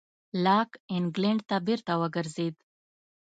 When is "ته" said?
1.49-1.57